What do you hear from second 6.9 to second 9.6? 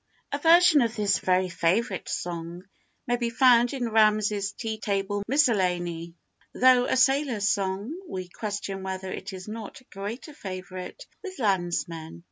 sailor's song, we question whether it is